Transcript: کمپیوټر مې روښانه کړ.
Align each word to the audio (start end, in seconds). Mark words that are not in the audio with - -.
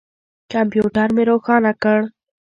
کمپیوټر 0.51 1.07
مې 1.15 1.23
روښانه 1.29 1.71
کړ. 1.81 1.99